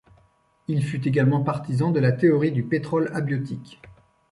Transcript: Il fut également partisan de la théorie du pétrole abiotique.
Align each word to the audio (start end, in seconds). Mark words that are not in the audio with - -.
Il 0.67 0.83
fut 0.83 1.07
également 1.07 1.43
partisan 1.43 1.91
de 1.91 1.99
la 1.99 2.11
théorie 2.11 2.51
du 2.51 2.63
pétrole 2.63 3.11
abiotique. 3.13 3.79